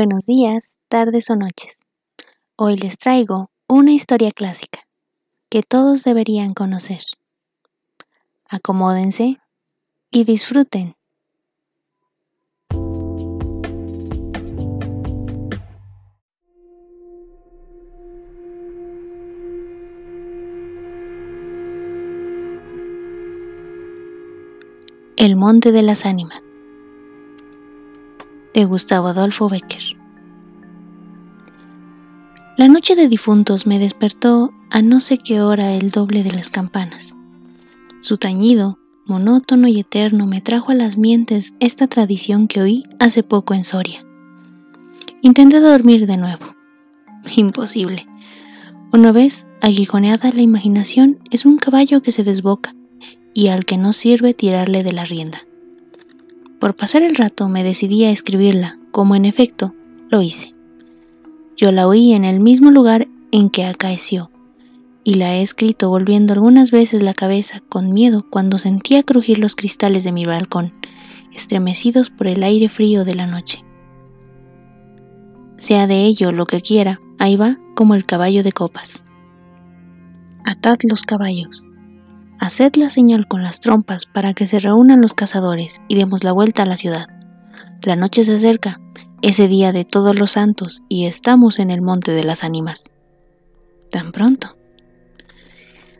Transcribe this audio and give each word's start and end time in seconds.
Buenos 0.00 0.26
días, 0.26 0.76
tardes 0.86 1.28
o 1.28 1.34
noches. 1.34 1.80
Hoy 2.54 2.76
les 2.76 2.98
traigo 2.98 3.50
una 3.66 3.90
historia 3.90 4.30
clásica 4.30 4.78
que 5.50 5.64
todos 5.64 6.04
deberían 6.04 6.54
conocer. 6.54 7.00
Acomódense 8.48 9.38
y 10.12 10.22
disfruten. 10.22 10.94
El 25.16 25.34
Monte 25.34 25.72
de 25.72 25.82
las 25.82 26.06
Ánimas 26.06 26.47
de 28.58 28.64
Gustavo 28.64 29.06
Adolfo 29.06 29.48
Becker 29.48 29.96
La 32.56 32.66
noche 32.66 32.96
de 32.96 33.06
difuntos 33.06 33.68
me 33.68 33.78
despertó 33.78 34.52
a 34.72 34.82
no 34.82 34.98
sé 34.98 35.16
qué 35.16 35.40
hora 35.40 35.74
el 35.74 35.92
doble 35.92 36.24
de 36.24 36.32
las 36.32 36.50
campanas. 36.50 37.14
Su 38.00 38.16
tañido, 38.16 38.80
monótono 39.06 39.68
y 39.68 39.78
eterno 39.78 40.26
me 40.26 40.40
trajo 40.40 40.72
a 40.72 40.74
las 40.74 40.96
mientes 40.96 41.54
esta 41.60 41.86
tradición 41.86 42.48
que 42.48 42.60
oí 42.60 42.82
hace 42.98 43.22
poco 43.22 43.54
en 43.54 43.62
Soria. 43.62 44.04
Intenté 45.22 45.60
dormir 45.60 46.08
de 46.08 46.16
nuevo. 46.16 46.56
Imposible. 47.36 48.08
Una 48.92 49.12
vez 49.12 49.46
aguijoneada 49.60 50.32
la 50.32 50.42
imaginación 50.42 51.20
es 51.30 51.46
un 51.46 51.58
caballo 51.58 52.02
que 52.02 52.10
se 52.10 52.24
desboca 52.24 52.74
y 53.34 53.50
al 53.50 53.64
que 53.64 53.76
no 53.76 53.92
sirve 53.92 54.34
tirarle 54.34 54.82
de 54.82 54.94
la 54.94 55.04
rienda. 55.04 55.47
Por 56.60 56.74
pasar 56.74 57.02
el 57.02 57.14
rato 57.14 57.48
me 57.48 57.62
decidí 57.62 58.04
a 58.04 58.10
escribirla, 58.10 58.78
como 58.90 59.14
en 59.14 59.24
efecto 59.24 59.74
lo 60.10 60.22
hice. 60.22 60.54
Yo 61.56 61.70
la 61.72 61.86
oí 61.86 62.12
en 62.12 62.24
el 62.24 62.40
mismo 62.40 62.70
lugar 62.70 63.06
en 63.30 63.50
que 63.50 63.64
acaeció, 63.64 64.30
y 65.04 65.14
la 65.14 65.36
he 65.36 65.42
escrito 65.42 65.88
volviendo 65.88 66.32
algunas 66.32 66.70
veces 66.70 67.02
la 67.02 67.14
cabeza 67.14 67.60
con 67.68 67.92
miedo 67.92 68.26
cuando 68.28 68.58
sentía 68.58 69.02
crujir 69.02 69.38
los 69.38 69.54
cristales 69.54 70.02
de 70.02 70.12
mi 70.12 70.24
balcón, 70.24 70.72
estremecidos 71.32 72.10
por 72.10 72.26
el 72.26 72.42
aire 72.42 72.68
frío 72.68 73.04
de 73.04 73.14
la 73.14 73.26
noche. 73.26 73.64
Sea 75.56 75.86
de 75.86 76.06
ello 76.06 76.32
lo 76.32 76.46
que 76.46 76.60
quiera, 76.60 77.00
ahí 77.18 77.36
va 77.36 77.58
como 77.74 77.94
el 77.94 78.04
caballo 78.04 78.42
de 78.42 78.52
copas. 78.52 79.04
Atad 80.44 80.78
los 80.84 81.02
caballos, 81.02 81.62
Haced 82.40 82.76
la 82.76 82.88
señal 82.88 83.26
con 83.26 83.42
las 83.42 83.58
trompas 83.58 84.06
para 84.06 84.32
que 84.32 84.46
se 84.46 84.60
reúnan 84.60 85.00
los 85.00 85.12
cazadores 85.12 85.82
y 85.88 85.96
demos 85.96 86.22
la 86.22 86.30
vuelta 86.32 86.62
a 86.62 86.66
la 86.66 86.76
ciudad. 86.76 87.08
La 87.82 87.96
noche 87.96 88.22
se 88.22 88.36
acerca, 88.36 88.80
ese 89.22 89.48
día 89.48 89.72
de 89.72 89.84
todos 89.84 90.16
los 90.16 90.32
santos, 90.32 90.82
y 90.88 91.06
estamos 91.06 91.58
en 91.58 91.70
el 91.70 91.82
monte 91.82 92.12
de 92.12 92.22
las 92.22 92.44
ánimas. 92.44 92.90
Tan 93.90 94.12
pronto. 94.12 94.56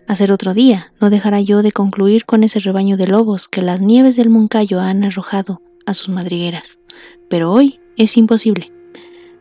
Hacer 0.06 0.30
otro 0.30 0.54
día 0.54 0.92
no 1.00 1.10
dejará 1.10 1.40
yo 1.40 1.62
de 1.62 1.72
concluir 1.72 2.24
con 2.24 2.44
ese 2.44 2.60
rebaño 2.60 2.96
de 2.96 3.08
lobos 3.08 3.48
que 3.48 3.60
las 3.60 3.80
nieves 3.80 4.14
del 4.14 4.30
Moncayo 4.30 4.80
han 4.80 5.02
arrojado 5.02 5.60
a 5.86 5.94
sus 5.94 6.08
madrigueras. 6.08 6.78
Pero 7.28 7.52
hoy 7.52 7.80
es 7.96 8.16
imposible. 8.16 8.72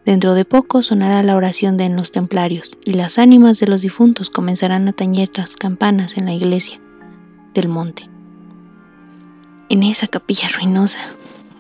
Dentro 0.03 0.33
de 0.33 0.45
poco 0.45 0.81
sonará 0.81 1.21
la 1.21 1.35
oración 1.35 1.77
de 1.77 1.89
los 1.89 2.11
templarios 2.11 2.77
y 2.83 2.93
las 2.93 3.19
ánimas 3.19 3.59
de 3.59 3.67
los 3.67 3.81
difuntos 3.81 4.31
comenzarán 4.31 4.87
a 4.87 4.93
tañer 4.93 5.29
las 5.35 5.55
campanas 5.55 6.17
en 6.17 6.25
la 6.25 6.33
iglesia 6.33 6.81
del 7.57 7.69
monte. 7.69 8.07
En 9.69 9.81
esa 9.83 10.07
capilla 10.07 10.47
ruinosa. 10.47 10.99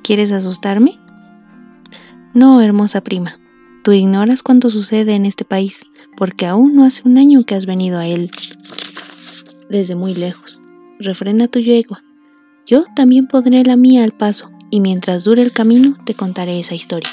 ¿Quieres 0.03 0.31
asustarme? 0.31 0.99
No, 2.33 2.61
hermosa 2.61 3.01
prima. 3.01 3.39
Tú 3.83 3.91
ignoras 3.93 4.43
cuánto 4.43 4.69
sucede 4.69 5.15
en 5.15 5.25
este 5.25 5.43
país, 5.43 5.81
porque 6.15 6.45
aún 6.45 6.75
no 6.75 6.85
hace 6.85 7.01
un 7.03 7.17
año 7.17 7.43
que 7.43 7.55
has 7.55 7.65
venido 7.65 7.97
a 7.97 8.05
él 8.05 8.29
desde 9.69 9.95
muy 9.95 10.13
lejos. 10.13 10.61
Refrena 10.99 11.47
tu 11.47 11.59
yegua. 11.59 12.03
Yo 12.67 12.85
también 12.95 13.27
pondré 13.27 13.63
la 13.63 13.75
mía 13.75 14.03
al 14.03 14.11
paso, 14.11 14.51
y 14.69 14.81
mientras 14.81 15.23
dure 15.23 15.41
el 15.41 15.51
camino 15.51 15.95
te 16.05 16.13
contaré 16.13 16.59
esa 16.59 16.75
historia. 16.75 17.09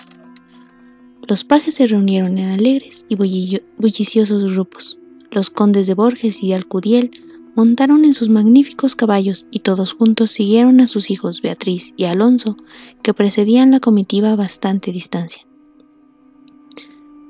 Los 1.27 1.43
pajes 1.45 1.77
se 1.77 1.87
reunieron 1.87 2.37
en 2.37 2.51
alegres 2.51 3.06
y 3.09 3.16
bulliciosos 3.16 4.45
grupos. 4.53 4.99
Los 5.31 5.49
condes 5.49 5.87
de 5.87 5.95
Borges 5.95 6.43
y 6.43 6.53
Alcudiel 6.53 7.11
montaron 7.54 8.04
en 8.04 8.15
sus 8.15 8.28
magníficos 8.28 8.97
caballos 8.97 9.47
y 9.50 9.60
todos 9.60 9.92
juntos 9.92 10.31
siguieron 10.31 10.81
a 10.81 10.87
sus 10.87 11.10
hijos 11.10 11.41
Beatriz 11.41 11.94
y 11.97 12.04
Alonso, 12.04 12.56
que 13.03 13.15
precedían 13.15 13.70
la 13.70 13.81
comitiva 13.81 14.32
a 14.32 14.37
bastante 14.37 14.92
distancia. 14.92 15.47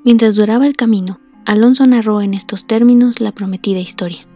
Mientras 0.03 0.35
duraba 0.35 0.67
el 0.67 0.75
camino, 0.75 1.19
Alonso 1.45 1.85
narró 1.85 2.21
en 2.21 2.33
estos 2.33 2.65
términos 2.65 3.21
la 3.21 3.31
prometida 3.31 3.79
historia. 3.79 4.27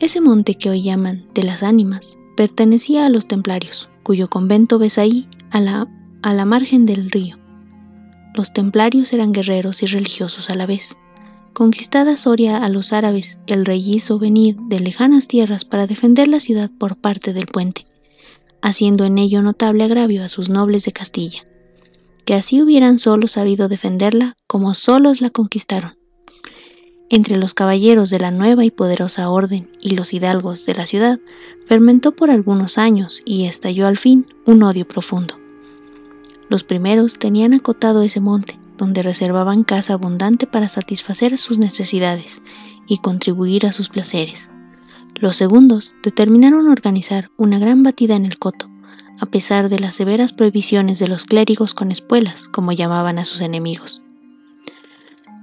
Ese 0.00 0.20
monte 0.20 0.54
que 0.54 0.70
hoy 0.70 0.82
llaman 0.82 1.24
de 1.34 1.42
las 1.42 1.62
ánimas 1.62 2.18
pertenecía 2.36 3.06
a 3.06 3.08
los 3.08 3.26
templarios, 3.26 3.90
cuyo 4.02 4.28
convento 4.28 4.78
ves 4.78 4.98
ahí 4.98 5.26
a 5.50 5.60
la, 5.60 5.88
a 6.22 6.34
la 6.34 6.44
margen 6.44 6.86
del 6.86 7.10
río. 7.10 7.36
Los 8.34 8.52
templarios 8.52 9.12
eran 9.12 9.32
guerreros 9.32 9.82
y 9.82 9.86
religiosos 9.86 10.50
a 10.50 10.54
la 10.54 10.66
vez 10.66 10.96
Conquistada 11.52 12.16
Soria 12.16 12.58
a 12.58 12.68
los 12.68 12.92
árabes, 12.92 13.38
el 13.46 13.66
rey 13.66 13.82
hizo 13.84 14.18
venir 14.18 14.56
de 14.68 14.80
lejanas 14.80 15.26
tierras 15.26 15.64
para 15.64 15.86
defender 15.86 16.28
la 16.28 16.40
ciudad 16.40 16.70
por 16.78 16.96
parte 16.96 17.32
del 17.32 17.46
puente, 17.46 17.86
haciendo 18.62 19.04
en 19.04 19.18
ello 19.18 19.42
notable 19.42 19.84
agravio 19.84 20.24
a 20.24 20.28
sus 20.28 20.48
nobles 20.48 20.84
de 20.84 20.92
Castilla, 20.92 21.42
que 22.24 22.34
así 22.34 22.62
hubieran 22.62 22.98
solo 22.98 23.26
sabido 23.26 23.68
defenderla 23.68 24.36
como 24.46 24.74
solos 24.74 25.20
la 25.20 25.30
conquistaron. 25.30 25.98
Entre 27.10 27.38
los 27.38 27.54
caballeros 27.54 28.10
de 28.10 28.18
la 28.18 28.30
nueva 28.30 28.64
y 28.64 28.70
poderosa 28.70 29.30
orden 29.30 29.70
y 29.80 29.92
los 29.92 30.12
hidalgos 30.12 30.66
de 30.66 30.74
la 30.74 30.86
ciudad 30.86 31.18
fermentó 31.66 32.12
por 32.12 32.30
algunos 32.30 32.76
años 32.76 33.22
y 33.24 33.46
estalló 33.46 33.86
al 33.86 33.96
fin 33.96 34.26
un 34.44 34.62
odio 34.62 34.86
profundo. 34.86 35.38
Los 36.50 36.64
primeros 36.64 37.18
tenían 37.18 37.54
acotado 37.54 38.02
ese 38.02 38.20
monte, 38.20 38.58
donde 38.78 39.02
reservaban 39.02 39.64
casa 39.64 39.92
abundante 39.92 40.46
para 40.46 40.70
satisfacer 40.70 41.36
sus 41.36 41.58
necesidades 41.58 42.40
y 42.86 42.98
contribuir 42.98 43.66
a 43.66 43.72
sus 43.72 43.90
placeres. 43.90 44.50
Los 45.14 45.36
segundos 45.36 45.94
determinaron 46.02 46.68
organizar 46.68 47.30
una 47.36 47.58
gran 47.58 47.82
batida 47.82 48.16
en 48.16 48.24
el 48.24 48.38
coto, 48.38 48.70
a 49.20 49.26
pesar 49.26 49.68
de 49.68 49.80
las 49.80 49.96
severas 49.96 50.32
prohibiciones 50.32 50.98
de 50.98 51.08
los 51.08 51.26
clérigos 51.26 51.74
con 51.74 51.90
espuelas, 51.90 52.48
como 52.48 52.72
llamaban 52.72 53.18
a 53.18 53.24
sus 53.24 53.40
enemigos. 53.40 54.00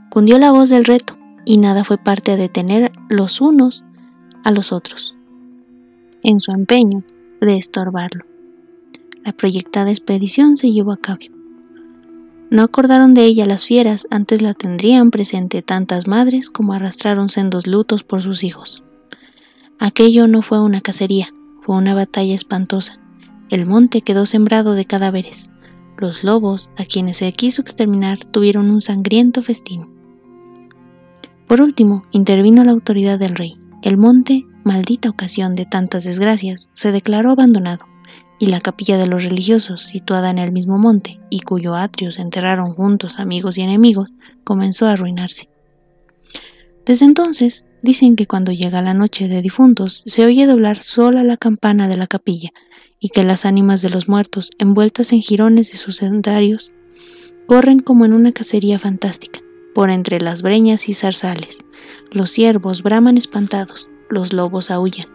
Cundió 0.09 0.40
la 0.40 0.52
voz 0.52 0.69
del 0.69 0.85
reto, 0.85 1.17
y 1.44 1.57
nada 1.57 1.84
fue 1.84 1.97
parte 1.97 2.31
a 2.31 2.38
detener 2.38 2.91
los 3.09 3.41
unos 3.41 3.84
a 4.44 4.52
los 4.52 4.72
otros, 4.72 5.13
en 6.23 6.40
su 6.40 6.52
empeño 6.52 7.03
de 7.41 7.57
estorbarlo. 7.57 8.25
La 9.23 9.34
proyectada 9.34 9.91
expedición 9.91 10.56
se 10.56 10.72
llevó 10.72 10.94
a 10.94 10.97
cabo, 10.97 11.19
no 12.52 12.64
acordaron 12.64 13.14
de 13.14 13.26
ella 13.26 13.46
las 13.46 13.66
fieras, 13.66 14.08
antes 14.12 14.42
la 14.42 14.54
tendrían 14.54 15.10
presente 15.10 15.62
tantas 15.62 16.08
madres 16.08 16.50
como 16.50 16.74
arrastraron 16.74 17.30
sendos 17.30 17.66
lutos 17.66 18.04
por 18.04 18.22
sus 18.22 18.44
hijos. 18.44 18.84
Aquello 19.80 20.28
no 20.28 20.42
fue 20.42 20.62
una 20.62 20.82
cacería, 20.82 21.30
fue 21.62 21.76
una 21.76 21.96
batalla 21.96 22.36
espantosa. 22.36 23.00
El 23.50 23.66
monte 23.66 24.02
quedó 24.02 24.26
sembrado 24.26 24.74
de 24.74 24.86
cadáveres. 24.86 25.50
Los 25.98 26.24
lobos, 26.24 26.70
a 26.78 26.86
quienes 26.86 27.18
se 27.18 27.32
quiso 27.34 27.62
exterminar, 27.62 28.20
tuvieron 28.26 28.70
un 28.70 28.82
sangriento 28.82 29.42
festín. 29.42 29.90
Por 31.48 31.62
último, 31.62 32.04
intervino 32.12 32.64
la 32.64 32.72
autoridad 32.72 33.20
del 33.20 33.36
rey. 33.36 33.58
El 33.82 33.98
monte, 33.98 34.46
maldita 34.64 35.10
ocasión 35.10 35.56
de 35.56 35.66
tantas 35.66 36.04
desgracias, 36.04 36.70
se 36.74 36.92
declaró 36.92 37.32
abandonado 37.32 37.86
y 38.40 38.47
la 38.47 38.62
capilla 38.62 38.97
de 38.97 39.07
los 39.07 39.23
religiosos, 39.23 39.84
situada 39.84 40.29
en 40.29 40.38
el 40.38 40.51
mismo 40.51 40.78
monte 40.78 41.19
y 41.29 41.41
cuyo 41.41 41.75
atrio 41.75 42.12
se 42.12 42.22
enterraron 42.22 42.73
juntos 42.73 43.20
amigos 43.20 43.58
y 43.58 43.61
enemigos, 43.61 44.09
comenzó 44.43 44.87
a 44.87 44.91
arruinarse. 44.91 45.49
Desde 46.85 47.05
entonces, 47.05 47.66
dicen 47.82 48.16
que 48.16 48.28
cuando 48.28 48.52
llega 48.52 48.82
la 48.82 48.93
noche 48.93 49.28
de 49.28 49.41
difuntos 49.41 50.03
se 50.05 50.26
oye 50.26 50.46
doblar 50.46 50.82
sola 50.82 51.23
la 51.23 51.37
campana 51.37 51.87
de 51.87 51.97
la 51.97 52.08
capilla 52.08 52.52
y 52.99 53.09
que 53.09 53.23
las 53.23 53.46
ánimas 53.46 53.82
de 53.82 53.90
los 53.90 54.08
muertos, 54.08 54.52
envueltas 54.59 55.11
en 55.11 55.22
jirones 55.22 55.72
de 55.72 55.78
sus 55.78 55.97
sendarios, 55.97 56.72
corren 57.47 57.79
como 57.79 58.05
en 58.05 58.14
una 58.14 58.31
cacería 58.31 58.79
fantástica, 58.79 59.40
por 59.73 59.90
entre 59.90 60.20
las 60.20 60.41
breñas 60.41 60.90
y 60.90 60.93
zarzales. 60.93 61.58
Los 62.11 62.31
ciervos 62.31 62.81
braman 62.81 63.17
espantados, 63.17 63.88
los 64.09 64.34
lobos 64.34 64.72
aullan, 64.72 65.08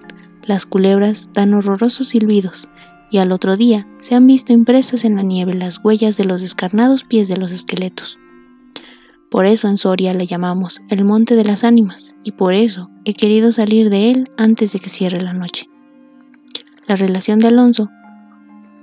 las 0.45 0.67
culebras 0.67 1.31
dan 1.33 1.55
horrorosos 1.55 2.09
silbidos, 2.09 2.69
y 3.11 3.19
al 3.19 3.33
otro 3.33 3.57
día 3.57 3.87
se 3.99 4.15
han 4.15 4.27
visto 4.27 4.53
impresas 4.53 5.05
en 5.05 5.17
la 5.17 5.23
nieve 5.23 5.55
las 5.55 5.81
huellas 5.83 6.17
de 6.17 6.25
los 6.25 6.41
descarnados 6.41 7.05
pies 7.05 7.29
de 7.29 7.37
los 7.37 7.51
esqueletos. 7.51 8.19
Por 9.31 9.47
eso 9.47 9.69
en 9.69 9.77
Soria 9.77 10.15
le 10.15 10.27
llamamos 10.27 10.81
el 10.89 11.05
Monte 11.05 11.37
de 11.37 11.45
las 11.45 11.63
Ánimas, 11.63 12.17
y 12.25 12.33
por 12.33 12.53
eso 12.53 12.89
he 13.05 13.15
querido 13.15 13.53
salir 13.53 13.91
de 13.91 14.11
él 14.11 14.31
antes 14.37 14.73
de 14.73 14.81
que 14.81 14.91
cierre 14.91 15.21
la 15.21 15.33
noche. 15.33 15.69
La 16.87 16.97
relación 16.97 17.39
de 17.39 17.49
Alonso 17.49 17.89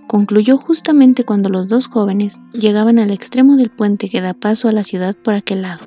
concluyó 0.08 0.58
justamente 0.58 1.26
cuando 1.26 1.50
los 1.50 1.68
dos 1.68 1.88
jóvenes 1.88 2.42
llegaban 2.54 2.98
al 2.98 3.12
extremo 3.12 3.58
del 3.58 3.70
puente 3.70 4.10
que 4.10 4.22
da 4.22 4.34
paso 4.34 4.70
a 4.70 4.72
la 4.72 4.86
ciudad 4.86 5.16
por 5.16 5.34
aquel 5.34 5.64
lado. 5.64 5.86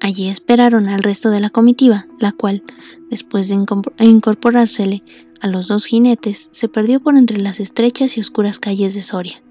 Allí 0.00 0.28
esperaron 0.28 0.88
al 0.88 1.02
resto 1.02 1.28
de 1.28 1.40
la 1.40 1.50
comitiva, 1.50 2.06
la 2.18 2.32
cual, 2.32 2.62
después 3.10 3.48
de 3.48 3.58
incorporársele 3.98 5.02
a 5.40 5.48
los 5.48 5.68
dos 5.68 5.86
jinetes, 5.86 6.48
se 6.52 6.68
perdió 6.68 7.00
por 7.00 7.16
entre 7.16 7.38
las 7.38 7.60
estrechas 7.60 8.16
y 8.16 8.20
oscuras 8.20 8.58
calles 8.58 8.94
de 8.94 9.02
Soria. 9.02 9.42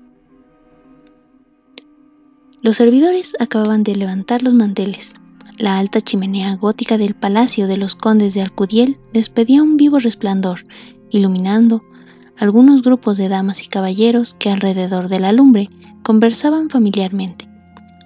Los 2.62 2.78
servidores 2.78 3.36
acababan 3.40 3.84
de 3.84 3.96
levantar 3.96 4.44
los 4.44 4.54
manteles. 4.54 5.14
La 5.58 5.78
alta 5.78 6.02
chimenea 6.02 6.56
gótica 6.56 6.98
del 6.98 7.16
palacio 7.16 7.68
de 7.68 7.78
los 7.78 7.96
condes 7.96 8.34
de 8.34 8.42
Alcudiel 8.42 9.00
despedía 9.14 9.64
un 9.64 9.78
vivo 9.78 10.00
resplandor, 10.00 10.64
iluminando 11.10 11.84
algunos 12.38 12.82
grupos 12.82 13.18
de 13.18 13.30
damas 13.30 13.64
y 13.64 13.68
caballeros 13.68 14.36
que 14.38 14.50
alrededor 14.50 15.08
de 15.08 15.20
la 15.20 15.32
lumbre 15.32 15.70
conversaban 16.04 16.70
familiarmente, 16.70 17.48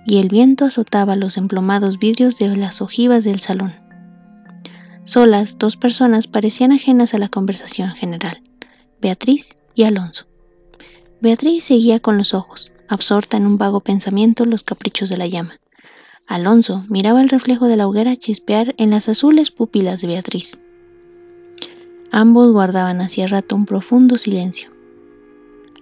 y 0.05 0.17
el 0.17 0.29
viento 0.29 0.65
azotaba 0.65 1.15
los 1.15 1.37
emplomados 1.37 1.99
vidrios 1.99 2.37
de 2.37 2.55
las 2.55 2.81
ojivas 2.81 3.23
del 3.23 3.39
salón. 3.39 3.73
Solas, 5.11 5.57
dos 5.57 5.75
personas 5.75 6.27
parecían 6.27 6.71
ajenas 6.71 7.13
a 7.13 7.17
la 7.17 7.27
conversación 7.27 7.89
general, 7.89 8.41
Beatriz 9.01 9.57
y 9.75 9.83
Alonso. 9.83 10.25
Beatriz 11.19 11.65
seguía 11.65 11.99
con 11.99 12.17
los 12.17 12.33
ojos, 12.33 12.71
absorta 12.87 13.35
en 13.35 13.45
un 13.45 13.57
vago 13.57 13.81
pensamiento 13.81 14.45
los 14.45 14.63
caprichos 14.63 15.09
de 15.09 15.17
la 15.17 15.27
llama. 15.27 15.59
Alonso 16.27 16.85
miraba 16.87 17.19
el 17.19 17.27
reflejo 17.27 17.67
de 17.67 17.75
la 17.75 17.89
hoguera 17.89 18.15
chispear 18.15 18.73
en 18.77 18.91
las 18.91 19.09
azules 19.09 19.51
pupilas 19.51 19.99
de 19.99 20.07
Beatriz. 20.07 20.61
Ambos 22.13 22.53
guardaban 22.53 23.01
hacía 23.01 23.27
rato 23.27 23.57
un 23.57 23.65
profundo 23.65 24.17
silencio. 24.17 24.69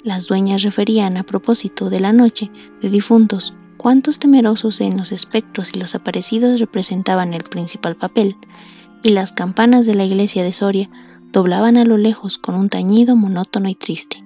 Las 0.03 0.25
dueñas 0.25 0.63
referían 0.63 1.17
a 1.17 1.23
propósito 1.23 1.91
de 1.91 1.99
la 1.99 2.13
noche 2.13 2.49
de 2.81 2.89
difuntos 2.89 3.53
cuántos 3.77 4.17
temerosos 4.17 4.81
en 4.81 4.97
los 4.97 5.11
espectros 5.11 5.69
y 5.75 5.79
los 5.79 5.93
aparecidos 5.93 6.59
representaban 6.59 7.35
el 7.35 7.43
principal 7.43 7.95
papel, 7.95 8.35
y 9.03 9.09
las 9.09 9.31
campanas 9.31 9.85
de 9.85 9.95
la 9.95 10.05
iglesia 10.05 10.43
de 10.43 10.53
Soria 10.53 10.89
doblaban 11.31 11.77
a 11.77 11.85
lo 11.85 11.97
lejos 11.97 12.37
con 12.37 12.55
un 12.55 12.69
tañido 12.69 13.15
monótono 13.15 13.69
y 13.69 13.75
triste. 13.75 14.23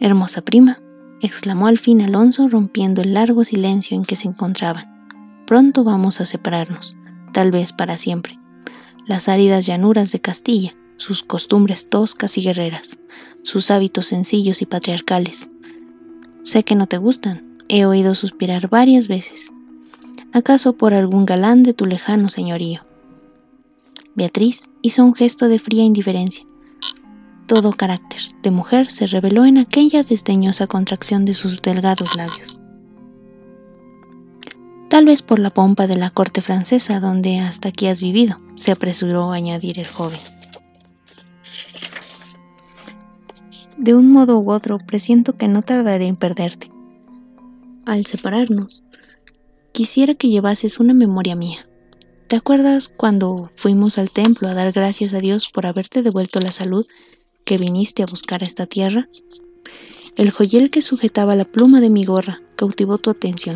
Hermosa 0.00 0.42
prima, 0.42 0.78
exclamó 1.20 1.66
al 1.66 1.78
fin 1.78 2.02
Alonso 2.02 2.48
rompiendo 2.48 3.02
el 3.02 3.14
largo 3.14 3.44
silencio 3.44 3.96
en 3.96 4.04
que 4.04 4.16
se 4.16 4.28
encontraban. 4.28 4.84
Pronto 5.46 5.84
vamos 5.84 6.20
a 6.20 6.26
separarnos, 6.26 6.96
tal 7.32 7.50
vez 7.50 7.72
para 7.72 7.98
siempre 7.98 8.38
las 9.06 9.28
áridas 9.28 9.66
llanuras 9.66 10.10
de 10.12 10.20
Castilla, 10.20 10.74
sus 10.96 11.22
costumbres 11.22 11.88
toscas 11.88 12.36
y 12.38 12.42
guerreras, 12.42 12.98
sus 13.44 13.70
hábitos 13.70 14.06
sencillos 14.06 14.62
y 14.62 14.66
patriarcales. 14.66 15.48
Sé 16.42 16.64
que 16.64 16.74
no 16.74 16.86
te 16.86 16.98
gustan, 16.98 17.58
he 17.68 17.86
oído 17.86 18.14
suspirar 18.14 18.68
varias 18.68 19.08
veces. 19.08 19.52
¿Acaso 20.32 20.74
por 20.74 20.94
algún 20.94 21.26
galán 21.26 21.62
de 21.62 21.72
tu 21.72 21.86
lejano 21.86 22.28
señorío? 22.28 22.82
Beatriz 24.14 24.68
hizo 24.82 25.04
un 25.04 25.14
gesto 25.14 25.48
de 25.48 25.58
fría 25.58 25.84
indiferencia. 25.84 26.44
Todo 27.46 27.72
carácter 27.72 28.20
de 28.42 28.50
mujer 28.50 28.90
se 28.90 29.06
reveló 29.06 29.44
en 29.44 29.58
aquella 29.58 30.02
desdeñosa 30.02 30.66
contracción 30.66 31.24
de 31.24 31.34
sus 31.34 31.62
delgados 31.62 32.16
labios 32.16 32.56
tal 34.96 35.04
vez 35.04 35.20
por 35.20 35.38
la 35.38 35.50
pompa 35.50 35.86
de 35.86 35.96
la 35.96 36.08
corte 36.08 36.40
francesa 36.40 37.00
donde 37.00 37.38
hasta 37.38 37.68
aquí 37.68 37.86
has 37.86 38.00
vivido, 38.00 38.40
se 38.56 38.72
apresuró 38.72 39.30
a 39.30 39.36
añadir 39.36 39.78
el 39.78 39.86
joven. 39.86 40.18
De 43.76 43.94
un 43.94 44.10
modo 44.10 44.38
u 44.38 44.50
otro 44.50 44.78
presiento 44.78 45.36
que 45.36 45.48
no 45.48 45.60
tardaré 45.60 46.06
en 46.06 46.16
perderte. 46.16 46.70
Al 47.84 48.06
separarnos, 48.06 48.84
quisiera 49.76 50.14
que 50.14 50.30
llevases 50.30 50.80
una 50.80 50.94
memoria 50.94 51.36
mía. 51.36 51.58
¿Te 52.28 52.36
acuerdas 52.36 52.88
cuando 52.88 53.50
fuimos 53.56 53.98
al 53.98 54.10
templo 54.10 54.48
a 54.48 54.54
dar 54.54 54.72
gracias 54.72 55.12
a 55.12 55.18
Dios 55.18 55.50
por 55.50 55.66
haberte 55.66 56.02
devuelto 56.02 56.40
la 56.40 56.50
salud 56.50 56.86
que 57.44 57.58
viniste 57.58 58.02
a 58.02 58.06
buscar 58.06 58.42
a 58.42 58.46
esta 58.46 58.64
tierra? 58.64 59.10
El 60.16 60.30
joyel 60.30 60.70
que 60.70 60.80
sujetaba 60.80 61.36
la 61.36 61.44
pluma 61.44 61.82
de 61.82 61.90
mi 61.90 62.06
gorra 62.06 62.40
cautivó 62.56 62.96
tu 62.96 63.10
atención 63.10 63.54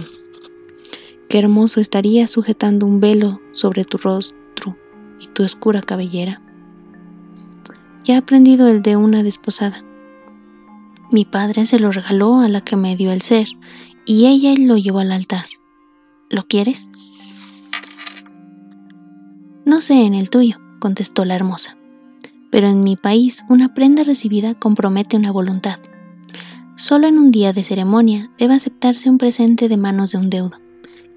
Qué 1.31 1.38
hermoso 1.38 1.81
estaría 1.81 2.26
sujetando 2.26 2.84
un 2.84 3.00
velo 3.00 3.40
sobre 3.52 3.87
tu 3.87 3.96
rostro 3.96 4.76
y 5.22 5.26
tu 5.28 5.43
oscura 5.43 5.81
cabellera. 5.81 6.43
Ya 8.05 8.17
he 8.17 8.19
aprendido 8.19 8.69
el 8.69 8.82
de 8.82 8.96
una 8.96 9.22
desposada. 9.22 9.82
Mi 11.12 11.25
padre 11.25 11.64
se 11.64 11.78
lo 11.78 11.90
regaló 11.90 12.40
a 12.40 12.49
la 12.50 12.61
que 12.61 12.76
me 12.76 12.94
dio 12.94 13.11
el 13.11 13.22
ser 13.22 13.49
y 14.05 14.26
ella 14.26 14.52
lo 14.58 14.76
llevó 14.76 14.99
al 14.99 15.12
altar. 15.12 15.46
¿Lo 16.31 16.47
quieres? 16.47 16.88
No 19.65 19.81
sé 19.81 20.06
en 20.06 20.15
el 20.15 20.31
tuyo, 20.31 20.59
contestó 20.79 21.25
la 21.25 21.35
hermosa, 21.35 21.77
pero 22.53 22.69
en 22.69 22.85
mi 22.85 22.94
país 22.94 23.44
una 23.49 23.75
prenda 23.75 24.05
recibida 24.05 24.55
compromete 24.55 25.17
una 25.17 25.32
voluntad. 25.32 25.81
Solo 26.77 27.09
en 27.09 27.19
un 27.19 27.32
día 27.32 27.53
de 27.53 27.65
ceremonia 27.65 28.31
debe 28.38 28.55
aceptarse 28.55 29.11
un 29.11 29.19
presente 29.19 29.69
de 29.69 29.77
manos 29.77 30.12
de 30.12 30.19
un 30.19 30.31
deudo 30.31 30.56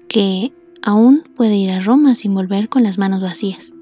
que 0.08 0.52
aún 0.82 1.22
puede 1.36 1.56
ir 1.56 1.70
a 1.70 1.80
Roma 1.80 2.16
sin 2.16 2.34
volver 2.34 2.68
con 2.68 2.82
las 2.82 2.98
manos 2.98 3.22
vacías. 3.22 3.72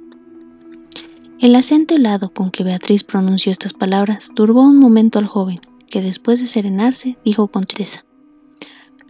El 1.40 1.55
acento 1.55 1.94
helado 1.94 2.34
con 2.34 2.50
que 2.50 2.62
Beatriz 2.62 3.05
pronunció 3.05 3.50
estas 3.50 3.73
palabras 3.73 4.31
turbó 4.34 4.61
un 4.64 4.79
momento 4.79 5.19
al 5.19 5.26
joven, 5.26 5.61
que 5.88 6.02
después 6.02 6.43
de 6.43 6.46
serenarse 6.46 7.17
dijo 7.25 7.49
con 7.49 7.64
tristeza, 7.64 8.05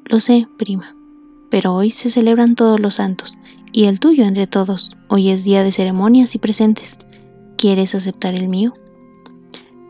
Lo 0.05 0.21
sé, 0.21 0.47
prima, 0.57 0.97
pero 1.53 1.75
hoy 1.75 1.91
se 1.91 2.11
celebran 2.11 2.55
todos 2.55 2.81
los 2.81 2.95
santos, 2.95 3.35
y 3.73 3.85
el 3.85 4.01
tuyo 4.01 4.25
entre 4.25 4.47
todos. 4.47 4.97
Hoy 5.09 5.29
es 5.29 5.45
día 5.45 5.63
de 5.63 5.71
ceremonias 5.71 6.35
y 6.35 6.39
presentes. 6.39 6.97
¿Quieres 7.59 7.95
aceptar 7.95 8.33
el 8.33 8.49
mío? 8.49 8.73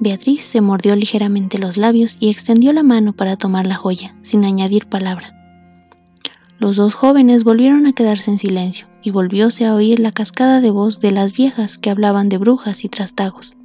Beatriz 0.01 0.45
se 0.45 0.61
mordió 0.61 0.97
ligeramente 0.97 1.59
los 1.59 1.77
labios 1.77 2.17
y 2.19 2.31
extendió 2.31 2.73
la 2.73 2.83
mano 2.83 3.13
para 3.13 3.37
tomar 3.37 3.65
la 3.65 3.77
joya, 3.77 4.17
sin 4.23 4.45
añadir 4.45 4.89
palabra. 4.89 5.39
Los 6.59 6.75
dos 6.75 6.95
jóvenes 6.95 7.45
volvieron 7.45 7.87
a 7.87 7.93
quedarse 7.93 8.33
en 8.33 8.41
silencio 8.41 8.89
y 9.01 9.13
volvióse 9.13 9.65
a 9.65 9.77
oír 9.77 10.01
la 10.01 10.11
cascada 10.11 10.61
de 10.61 10.73
voz 10.73 10.99
de 10.99 11.13
las 11.13 11.33
viejas 11.33 11.79
que 11.79 11.91
hablaban 11.91 12.29
de 12.29 12.39
brujas 12.39 12.85
y 12.85 12.89
trastagos, 12.89 13.57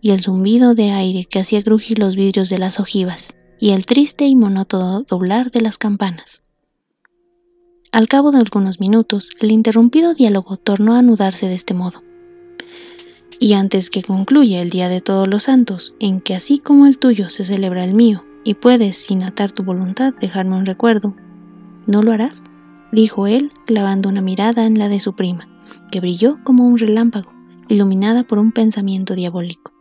y 0.00 0.12
el 0.12 0.22
zumbido 0.22 0.74
de 0.74 0.92
aire 0.92 1.26
que 1.26 1.40
hacía 1.40 1.62
crujir 1.62 1.98
los 1.98 2.16
vidrios 2.16 2.48
de 2.48 2.56
las 2.56 2.80
ojivas, 2.80 3.34
y 3.60 3.72
el 3.72 3.84
triste 3.84 4.24
y 4.24 4.36
monótono 4.36 5.02
doblar 5.02 5.50
de 5.50 5.60
las 5.60 5.76
campanas. 5.76 6.43
Al 7.94 8.08
cabo 8.08 8.32
de 8.32 8.38
algunos 8.38 8.80
minutos, 8.80 9.30
el 9.38 9.52
interrumpido 9.52 10.14
diálogo 10.14 10.56
tornó 10.56 10.94
a 10.94 10.98
anudarse 10.98 11.46
de 11.46 11.54
este 11.54 11.74
modo. 11.74 12.02
Y 13.38 13.52
antes 13.52 13.88
que 13.88 14.02
concluya 14.02 14.60
el 14.60 14.70
Día 14.70 14.88
de 14.88 15.00
Todos 15.00 15.28
los 15.28 15.44
Santos, 15.44 15.94
en 16.00 16.20
que 16.20 16.34
así 16.34 16.58
como 16.58 16.86
el 16.86 16.98
tuyo 16.98 17.30
se 17.30 17.44
celebra 17.44 17.84
el 17.84 17.94
mío, 17.94 18.24
y 18.42 18.54
puedes, 18.54 18.96
sin 18.96 19.22
atar 19.22 19.52
tu 19.52 19.62
voluntad, 19.62 20.12
dejarme 20.20 20.56
un 20.56 20.66
recuerdo, 20.66 21.14
¿No 21.86 22.02
lo 22.02 22.10
harás? 22.10 22.46
dijo 22.90 23.28
él, 23.28 23.52
clavando 23.64 24.08
una 24.08 24.22
mirada 24.22 24.66
en 24.66 24.76
la 24.76 24.88
de 24.88 24.98
su 24.98 25.14
prima, 25.14 25.46
que 25.92 26.00
brilló 26.00 26.40
como 26.42 26.66
un 26.66 26.78
relámpago, 26.78 27.32
iluminada 27.68 28.24
por 28.24 28.40
un 28.40 28.50
pensamiento 28.50 29.14
diabólico. 29.14 29.72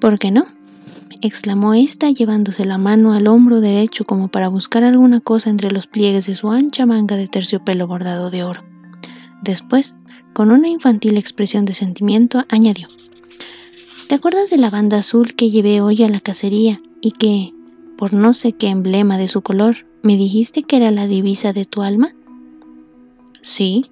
¿Por 0.00 0.18
qué 0.18 0.30
no? 0.30 0.46
Exclamó 1.26 1.74
ésta 1.74 2.10
llevándose 2.10 2.64
la 2.64 2.78
mano 2.78 3.12
al 3.12 3.26
hombro 3.26 3.60
derecho 3.60 4.04
como 4.04 4.28
para 4.28 4.48
buscar 4.48 4.84
alguna 4.84 5.20
cosa 5.20 5.50
entre 5.50 5.70
los 5.70 5.86
pliegues 5.86 6.26
de 6.26 6.36
su 6.36 6.50
ancha 6.50 6.86
manga 6.86 7.16
de 7.16 7.28
terciopelo 7.28 7.86
bordado 7.86 8.30
de 8.30 8.44
oro. 8.44 8.62
Después, 9.42 9.98
con 10.32 10.50
una 10.50 10.68
infantil 10.68 11.16
expresión 11.16 11.64
de 11.64 11.74
sentimiento, 11.74 12.44
añadió, 12.48 12.88
¿Te 14.08 14.14
acuerdas 14.14 14.50
de 14.50 14.58
la 14.58 14.70
banda 14.70 14.98
azul 14.98 15.34
que 15.34 15.50
llevé 15.50 15.80
hoy 15.80 16.02
a 16.02 16.08
la 16.08 16.20
cacería 16.20 16.80
y 17.00 17.12
que, 17.12 17.52
por 17.96 18.12
no 18.12 18.34
sé 18.34 18.52
qué 18.52 18.68
emblema 18.68 19.18
de 19.18 19.28
su 19.28 19.40
color, 19.40 19.76
¿Me 20.04 20.18
dijiste 20.18 20.64
que 20.64 20.76
era 20.76 20.90
la 20.90 21.06
divisa 21.06 21.54
de 21.54 21.64
tu 21.64 21.80
alma? 21.80 22.14
Sí. 23.40 23.86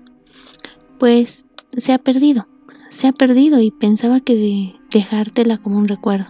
Pues 0.98 1.46
se 1.74 1.94
ha 1.94 1.98
perdido. 1.98 2.48
Se 2.90 3.08
ha 3.08 3.12
perdido 3.12 3.60
y 3.60 3.70
pensaba 3.70 4.20
que 4.20 4.36
de 4.36 4.74
dejártela 4.90 5.56
como 5.56 5.78
un 5.78 5.88
recuerdo. 5.88 6.26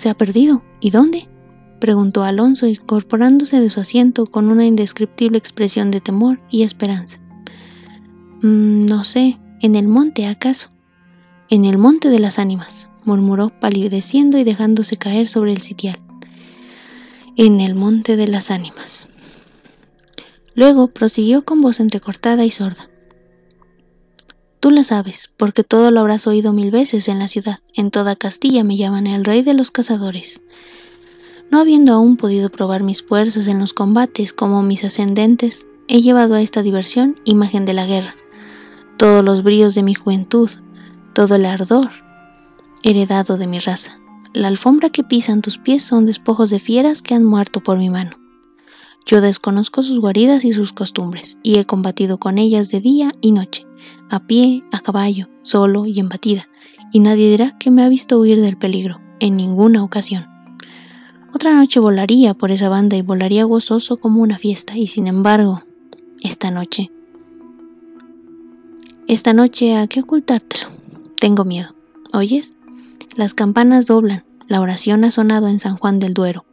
¿Se 0.00 0.08
ha 0.08 0.14
perdido? 0.14 0.62
¿Y 0.80 0.92
dónde? 0.92 1.28
preguntó 1.78 2.24
Alonso, 2.24 2.66
incorporándose 2.66 3.60
de 3.60 3.68
su 3.68 3.80
asiento 3.80 4.24
con 4.24 4.48
una 4.48 4.64
indescriptible 4.64 5.36
expresión 5.36 5.90
de 5.90 6.00
temor 6.00 6.40
y 6.48 6.62
esperanza. 6.62 7.20
Mm, 8.40 8.86
no 8.86 9.04
sé, 9.04 9.38
en 9.60 9.74
el 9.74 9.88
monte 9.88 10.26
acaso. 10.26 10.70
En 11.50 11.66
el 11.66 11.76
monte 11.76 12.08
de 12.08 12.18
las 12.18 12.38
ánimas, 12.38 12.88
murmuró 13.04 13.50
palideciendo 13.60 14.38
y 14.38 14.44
dejándose 14.44 14.96
caer 14.96 15.28
sobre 15.28 15.52
el 15.52 15.60
sitial 15.60 15.98
en 17.36 17.60
el 17.60 17.74
monte 17.74 18.16
de 18.16 18.26
las 18.26 18.50
ánimas. 18.50 19.06
Luego 20.54 20.88
prosiguió 20.88 21.44
con 21.44 21.60
voz 21.60 21.78
entrecortada 21.78 22.46
y 22.46 22.50
sorda. 22.50 22.89
Tú 24.60 24.70
lo 24.70 24.84
sabes, 24.84 25.30
porque 25.38 25.64
todo 25.64 25.90
lo 25.90 26.00
habrás 26.00 26.26
oído 26.26 26.52
mil 26.52 26.70
veces 26.70 27.08
en 27.08 27.18
la 27.18 27.28
ciudad. 27.28 27.60
En 27.74 27.90
toda 27.90 28.14
Castilla 28.14 28.62
me 28.62 28.76
llaman 28.76 29.06
el 29.06 29.24
rey 29.24 29.40
de 29.40 29.54
los 29.54 29.70
cazadores. 29.70 30.42
No 31.50 31.60
habiendo 31.60 31.94
aún 31.94 32.18
podido 32.18 32.50
probar 32.50 32.82
mis 32.82 33.02
fuerzas 33.02 33.46
en 33.46 33.58
los 33.58 33.72
combates 33.72 34.34
como 34.34 34.62
mis 34.62 34.84
ascendentes, 34.84 35.66
he 35.88 36.02
llevado 36.02 36.34
a 36.34 36.42
esta 36.42 36.62
diversión 36.62 37.16
imagen 37.24 37.64
de 37.64 37.72
la 37.72 37.86
guerra, 37.86 38.14
todos 38.98 39.24
los 39.24 39.42
bríos 39.42 39.74
de 39.74 39.82
mi 39.82 39.94
juventud, 39.94 40.50
todo 41.14 41.36
el 41.36 41.46
ardor 41.46 41.90
heredado 42.82 43.38
de 43.38 43.46
mi 43.46 43.60
raza. 43.60 43.98
La 44.34 44.48
alfombra 44.48 44.90
que 44.90 45.02
pisan 45.02 45.40
tus 45.40 45.56
pies 45.56 45.82
son 45.82 46.04
despojos 46.04 46.50
de 46.50 46.60
fieras 46.60 47.00
que 47.02 47.14
han 47.14 47.24
muerto 47.24 47.62
por 47.62 47.78
mi 47.78 47.88
mano. 47.88 48.10
Yo 49.06 49.22
desconozco 49.22 49.82
sus 49.82 49.98
guaridas 49.98 50.44
y 50.44 50.52
sus 50.52 50.72
costumbres, 50.72 51.38
y 51.42 51.58
he 51.58 51.64
combatido 51.64 52.18
con 52.18 52.36
ellas 52.36 52.68
de 52.68 52.80
día 52.80 53.10
y 53.22 53.32
noche 53.32 53.69
a 54.10 54.18
pie, 54.18 54.64
a 54.72 54.80
caballo, 54.80 55.28
solo 55.42 55.86
y 55.86 56.00
en 56.00 56.08
batida, 56.08 56.48
y 56.92 56.98
nadie 56.98 57.30
dirá 57.30 57.56
que 57.58 57.70
me 57.70 57.82
ha 57.82 57.88
visto 57.88 58.18
huir 58.18 58.40
del 58.40 58.58
peligro, 58.58 59.00
en 59.20 59.36
ninguna 59.36 59.84
ocasión. 59.84 60.26
Otra 61.32 61.54
noche 61.54 61.78
volaría 61.78 62.34
por 62.34 62.50
esa 62.50 62.68
banda 62.68 62.96
y 62.96 63.02
volaría 63.02 63.44
gozoso 63.44 63.98
como 63.98 64.20
una 64.20 64.36
fiesta, 64.36 64.76
y 64.76 64.88
sin 64.88 65.06
embargo, 65.06 65.62
esta 66.22 66.50
noche... 66.50 66.90
Esta 69.06 69.32
noche, 69.32 69.76
¿a 69.76 69.86
qué 69.86 70.00
ocultártelo? 70.00 70.68
Tengo 71.20 71.44
miedo. 71.44 71.74
¿Oyes? 72.12 72.56
Las 73.16 73.34
campanas 73.34 73.86
doblan, 73.86 74.24
la 74.46 74.60
oración 74.60 75.04
ha 75.04 75.10
sonado 75.10 75.48
en 75.48 75.58
San 75.58 75.76
Juan 75.76 75.98
del 75.98 76.14
Duero. 76.14 76.44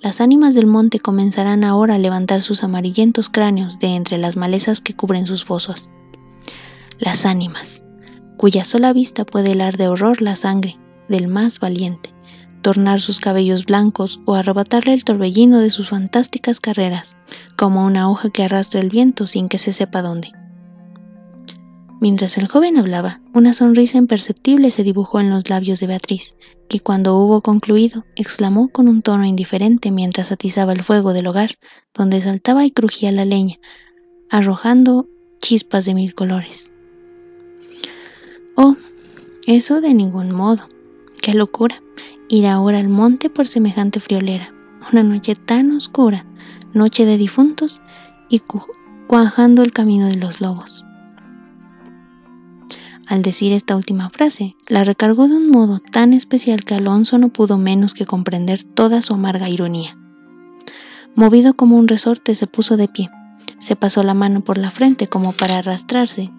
Las 0.00 0.20
ánimas 0.20 0.54
del 0.54 0.66
monte 0.66 0.98
comenzarán 0.98 1.62
ahora 1.62 1.96
a 1.96 1.98
levantar 1.98 2.42
sus 2.42 2.64
amarillentos 2.64 3.30
cráneos 3.30 3.78
de 3.78 3.88
entre 3.88 4.18
las 4.18 4.36
malezas 4.36 4.80
que 4.80 4.94
cubren 4.94 5.26
sus 5.26 5.44
fosos 5.44 5.88
las 7.00 7.24
ánimas, 7.24 7.82
cuya 8.36 8.64
sola 8.64 8.92
vista 8.92 9.24
puede 9.24 9.52
helar 9.52 9.76
de 9.76 9.88
horror 9.88 10.20
la 10.20 10.36
sangre 10.36 10.78
del 11.08 11.28
más 11.28 11.58
valiente, 11.58 12.14
tornar 12.62 13.00
sus 13.00 13.20
cabellos 13.20 13.64
blancos 13.64 14.20
o 14.26 14.34
arrebatarle 14.34 14.92
el 14.92 15.04
torbellino 15.04 15.58
de 15.58 15.70
sus 15.70 15.88
fantásticas 15.88 16.60
carreras, 16.60 17.16
como 17.56 17.84
una 17.84 18.10
hoja 18.10 18.30
que 18.30 18.44
arrastra 18.44 18.80
el 18.80 18.90
viento 18.90 19.26
sin 19.26 19.48
que 19.48 19.58
se 19.58 19.72
sepa 19.72 20.02
dónde. 20.02 20.32
Mientras 22.00 22.38
el 22.38 22.48
joven 22.48 22.78
hablaba, 22.78 23.20
una 23.34 23.52
sonrisa 23.52 23.98
imperceptible 23.98 24.70
se 24.70 24.84
dibujó 24.84 25.20
en 25.20 25.28
los 25.28 25.50
labios 25.50 25.80
de 25.80 25.86
Beatriz, 25.86 26.34
que 26.68 26.80
cuando 26.80 27.16
hubo 27.16 27.42
concluido, 27.42 28.04
exclamó 28.16 28.68
con 28.68 28.88
un 28.88 29.02
tono 29.02 29.24
indiferente 29.26 29.90
mientras 29.90 30.32
atizaba 30.32 30.72
el 30.72 30.82
fuego 30.82 31.12
del 31.12 31.26
hogar, 31.26 31.56
donde 31.92 32.22
saltaba 32.22 32.64
y 32.64 32.70
crujía 32.70 33.12
la 33.12 33.26
leña, 33.26 33.56
arrojando 34.30 35.08
chispas 35.40 35.84
de 35.84 35.94
mil 35.94 36.14
colores. 36.14 36.70
Oh, 38.62 38.76
eso 39.46 39.80
de 39.80 39.94
ningún 39.94 40.32
modo. 40.32 40.68
Qué 41.22 41.32
locura. 41.32 41.82
Ir 42.28 42.46
ahora 42.46 42.78
al 42.78 42.90
monte 42.90 43.30
por 43.30 43.48
semejante 43.48 44.00
friolera. 44.00 44.52
Una 44.92 45.02
noche 45.02 45.34
tan 45.34 45.70
oscura, 45.70 46.26
noche 46.74 47.06
de 47.06 47.16
difuntos 47.16 47.80
y 48.28 48.42
cuajando 49.06 49.62
el 49.62 49.72
camino 49.72 50.08
de 50.08 50.16
los 50.16 50.42
lobos. 50.42 50.84
Al 53.06 53.22
decir 53.22 53.54
esta 53.54 53.76
última 53.76 54.10
frase, 54.10 54.56
la 54.68 54.84
recargó 54.84 55.26
de 55.26 55.38
un 55.38 55.50
modo 55.50 55.78
tan 55.78 56.12
especial 56.12 56.62
que 56.62 56.74
Alonso 56.74 57.16
no 57.16 57.30
pudo 57.30 57.56
menos 57.56 57.94
que 57.94 58.04
comprender 58.04 58.64
toda 58.64 59.00
su 59.00 59.14
amarga 59.14 59.48
ironía. 59.48 59.96
Movido 61.14 61.54
como 61.54 61.78
un 61.78 61.88
resorte, 61.88 62.34
se 62.34 62.46
puso 62.46 62.76
de 62.76 62.88
pie, 62.88 63.08
se 63.58 63.74
pasó 63.74 64.02
la 64.02 64.12
mano 64.12 64.44
por 64.44 64.58
la 64.58 64.70
frente 64.70 65.06
como 65.06 65.32
para 65.32 65.60
arrastrarse 65.60 66.30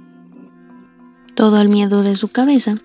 todo 1.36 1.62
el 1.62 1.70
miedo 1.70 2.04
de 2.04 2.16
su 2.16 2.28
cabeza 2.28 2.78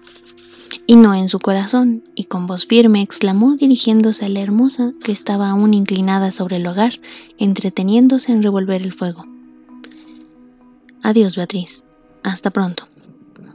y 0.86 0.96
no 0.96 1.14
en 1.14 1.28
su 1.28 1.40
corazón, 1.40 2.04
y 2.14 2.24
con 2.24 2.46
voz 2.46 2.66
firme 2.66 3.02
exclamó 3.02 3.56
dirigiéndose 3.56 4.24
a 4.24 4.28
la 4.28 4.40
hermosa 4.40 4.92
que 5.02 5.10
estaba 5.10 5.50
aún 5.50 5.74
inclinada 5.74 6.30
sobre 6.30 6.56
el 6.56 6.66
hogar, 6.66 7.00
entreteniéndose 7.38 8.30
en 8.30 8.42
revolver 8.42 8.82
el 8.82 8.92
fuego. 8.92 9.24
Adiós, 11.02 11.36
Beatriz. 11.36 11.82
Hasta 12.22 12.50
pronto. 12.50 12.88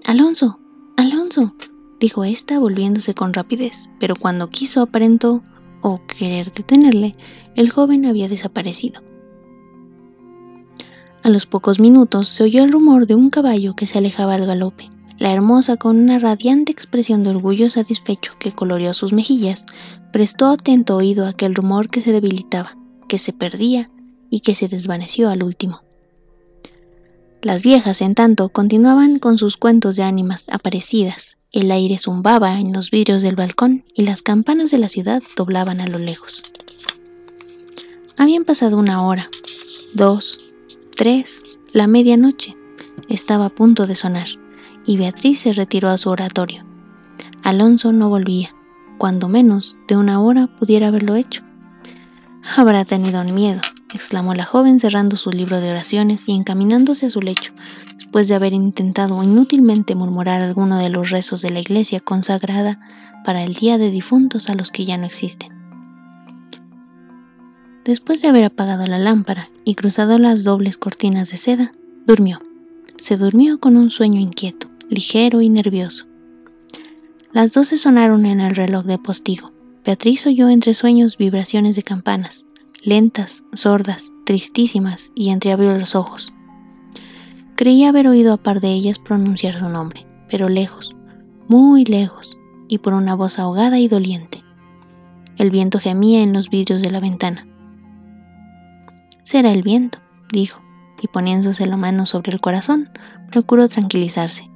Alonso, 0.05 0.59
Alonso, 0.97 1.55
dijo 1.99 2.23
ésta 2.23 2.59
volviéndose 2.59 3.13
con 3.13 3.33
rapidez, 3.33 3.89
pero 3.99 4.15
cuando 4.15 4.49
quiso 4.49 4.81
aparentó 4.81 5.43
o 5.81 6.01
querer 6.05 6.51
detenerle, 6.51 7.15
el 7.55 7.69
joven 7.69 8.05
había 8.05 8.27
desaparecido. 8.27 9.01
A 11.23 11.29
los 11.29 11.45
pocos 11.45 11.79
minutos 11.79 12.29
se 12.29 12.43
oyó 12.43 12.63
el 12.63 12.71
rumor 12.71 13.05
de 13.05 13.13
un 13.13 13.29
caballo 13.29 13.75
que 13.75 13.85
se 13.85 13.99
alejaba 13.99 14.33
al 14.33 14.47
galope. 14.47 14.89
La 15.19 15.31
hermosa, 15.31 15.77
con 15.77 15.99
una 15.99 16.17
radiante 16.17 16.71
expresión 16.71 17.23
de 17.23 17.29
orgullo 17.29 17.69
satisfecho 17.69 18.33
que 18.39 18.53
coloreó 18.53 18.95
sus 18.95 19.13
mejillas, 19.13 19.65
prestó 20.11 20.47
atento 20.47 20.95
oído 20.95 21.25
a 21.25 21.29
aquel 21.29 21.53
rumor 21.53 21.89
que 21.89 22.01
se 22.01 22.11
debilitaba, 22.11 22.75
que 23.07 23.19
se 23.19 23.33
perdía 23.33 23.91
y 24.31 24.39
que 24.39 24.55
se 24.55 24.67
desvaneció 24.67 25.29
al 25.29 25.43
último. 25.43 25.83
Las 27.43 27.61
viejas, 27.61 28.01
en 28.01 28.15
tanto, 28.15 28.49
continuaban 28.49 29.19
con 29.19 29.37
sus 29.37 29.57
cuentos 29.57 29.95
de 29.95 30.03
ánimas 30.03 30.45
aparecidas. 30.49 31.37
El 31.51 31.69
aire 31.69 31.99
zumbaba 31.99 32.59
en 32.59 32.73
los 32.73 32.89
vidrios 32.89 33.21
del 33.21 33.35
balcón 33.35 33.85
y 33.93 34.03
las 34.03 34.23
campanas 34.23 34.71
de 34.71 34.79
la 34.79 34.89
ciudad 34.89 35.21
doblaban 35.37 35.81
a 35.81 35.87
lo 35.87 35.99
lejos. 35.99 36.41
Habían 38.17 38.43
pasado 38.43 38.77
una 38.77 39.05
hora, 39.05 39.29
dos, 39.93 40.50
Tres, 41.01 41.41
la 41.73 41.87
medianoche, 41.87 42.55
estaba 43.09 43.47
a 43.47 43.49
punto 43.49 43.87
de 43.87 43.95
sonar, 43.95 44.27
y 44.85 44.97
Beatriz 44.97 45.39
se 45.39 45.51
retiró 45.51 45.89
a 45.89 45.97
su 45.97 46.11
oratorio. 46.11 46.63
Alonso 47.41 47.91
no 47.91 48.07
volvía, 48.07 48.53
cuando 48.99 49.27
menos 49.27 49.79
de 49.87 49.97
una 49.97 50.21
hora 50.21 50.45
pudiera 50.59 50.89
haberlo 50.89 51.15
hecho. 51.15 51.41
Habrá 52.55 52.85
tenido 52.85 53.23
miedo, 53.23 53.61
exclamó 53.91 54.35
la 54.35 54.45
joven 54.45 54.79
cerrando 54.79 55.17
su 55.17 55.31
libro 55.31 55.59
de 55.59 55.71
oraciones 55.71 56.25
y 56.27 56.35
encaminándose 56.35 57.07
a 57.07 57.09
su 57.09 57.19
lecho, 57.19 57.51
después 57.95 58.27
de 58.27 58.35
haber 58.35 58.53
intentado 58.53 59.23
inútilmente 59.23 59.95
murmurar 59.95 60.43
alguno 60.43 60.77
de 60.77 60.89
los 60.89 61.09
rezos 61.09 61.41
de 61.41 61.49
la 61.49 61.61
iglesia 61.61 61.99
consagrada 61.99 62.79
para 63.25 63.43
el 63.43 63.55
día 63.55 63.79
de 63.79 63.89
difuntos 63.89 64.49
a 64.49 64.53
los 64.53 64.71
que 64.71 64.85
ya 64.85 64.97
no 64.97 65.07
existen. 65.07 65.60
Después 67.85 68.21
de 68.21 68.27
haber 68.27 68.43
apagado 68.43 68.85
la 68.85 68.99
lámpara 68.99 69.49
y 69.65 69.75
cruzado 69.75 70.19
las 70.19 70.43
dobles 70.43 70.77
cortinas 70.77 71.31
de 71.31 71.37
seda, 71.37 71.73
durmió. 72.05 72.41
Se 72.97 73.17
durmió 73.17 73.59
con 73.59 73.75
un 73.75 73.89
sueño 73.89 74.19
inquieto, 74.19 74.67
ligero 74.89 75.41
y 75.41 75.49
nervioso. 75.49 76.05
Las 77.33 77.53
doce 77.53 77.79
sonaron 77.79 78.25
en 78.25 78.39
el 78.39 78.55
reloj 78.55 78.85
de 78.85 78.99
postigo. 78.99 79.51
Beatriz 79.83 80.27
oyó 80.27 80.49
entre 80.49 80.75
sueños 80.75 81.17
vibraciones 81.17 81.75
de 81.75 81.81
campanas, 81.81 82.45
lentas, 82.83 83.43
sordas, 83.53 84.11
tristísimas, 84.25 85.11
y 85.15 85.29
entreabrió 85.29 85.75
los 85.75 85.95
ojos. 85.95 86.31
Creía 87.55 87.89
haber 87.89 88.07
oído 88.07 88.33
a 88.33 88.37
par 88.37 88.61
de 88.61 88.71
ellas 88.71 88.99
pronunciar 88.99 89.57
su 89.57 89.69
nombre, 89.69 90.05
pero 90.29 90.49
lejos, 90.49 90.95
muy 91.47 91.83
lejos, 91.85 92.37
y 92.67 92.77
por 92.77 92.93
una 92.93 93.15
voz 93.15 93.39
ahogada 93.39 93.79
y 93.79 93.87
doliente. 93.87 94.43
El 95.37 95.49
viento 95.49 95.79
gemía 95.79 96.21
en 96.21 96.33
los 96.33 96.49
vidrios 96.49 96.81
de 96.81 96.91
la 96.91 96.99
ventana. 96.99 97.47
Será 99.23 99.51
el 99.51 99.61
viento, 99.61 99.99
dijo, 100.33 100.61
y 101.01 101.07
poniéndose 101.07 101.65
la 101.67 101.77
mano 101.77 102.05
sobre 102.05 102.31
el 102.31 102.41
corazón, 102.41 102.89
procuró 103.31 103.67
tranquilizarse, 103.67 104.49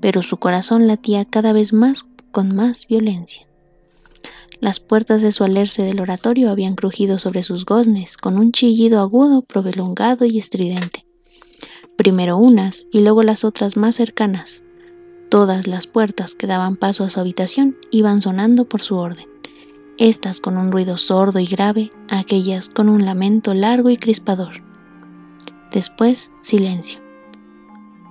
pero 0.00 0.22
su 0.22 0.36
corazón 0.36 0.86
latía 0.86 1.24
cada 1.24 1.52
vez 1.52 1.72
más 1.72 2.04
con 2.30 2.54
más 2.54 2.86
violencia. 2.86 3.46
Las 4.60 4.78
puertas 4.78 5.22
de 5.22 5.32
su 5.32 5.42
alerce 5.42 5.82
del 5.82 6.00
oratorio 6.00 6.50
habían 6.50 6.76
crujido 6.76 7.18
sobre 7.18 7.42
sus 7.42 7.64
goznes 7.64 8.16
con 8.16 8.38
un 8.38 8.52
chillido 8.52 9.00
agudo, 9.00 9.42
prolongado 9.42 10.24
y 10.24 10.38
estridente. 10.38 11.04
Primero 11.96 12.36
unas 12.36 12.86
y 12.92 13.00
luego 13.00 13.24
las 13.24 13.44
otras 13.44 13.76
más 13.76 13.96
cercanas. 13.96 14.62
Todas 15.30 15.66
las 15.66 15.86
puertas 15.88 16.34
que 16.34 16.46
daban 16.46 16.76
paso 16.76 17.04
a 17.04 17.10
su 17.10 17.18
habitación 17.18 17.76
iban 17.90 18.22
sonando 18.22 18.68
por 18.68 18.82
su 18.82 18.96
orden 18.96 19.31
estas 19.98 20.40
con 20.40 20.56
un 20.56 20.72
ruido 20.72 20.96
sordo 20.96 21.38
y 21.38 21.46
grave, 21.46 21.90
aquellas 22.08 22.68
con 22.68 22.88
un 22.88 23.04
lamento 23.04 23.54
largo 23.54 23.90
y 23.90 23.96
crispador. 23.96 24.62
Después, 25.70 26.30
silencio. 26.40 27.00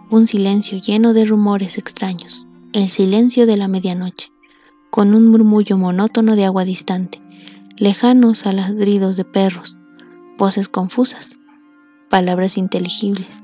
Un 0.09 0.27
silencio 0.27 0.79
lleno 0.79 1.13
de 1.13 1.25
rumores 1.25 1.77
extraños, 1.77 2.45
el 2.73 2.89
silencio 2.89 3.45
de 3.45 3.57
la 3.57 3.67
medianoche, 3.67 4.31
con 4.89 5.13
un 5.13 5.29
murmullo 5.29 5.77
monótono 5.77 6.35
de 6.35 6.45
agua 6.45 6.65
distante, 6.65 7.21
lejanos 7.77 8.45
a 8.45 8.51
ladridos 8.51 9.17
de 9.17 9.25
perros, 9.25 9.77
voces 10.37 10.69
confusas, 10.69 11.39
palabras 12.09 12.57
inteligibles, 12.57 13.41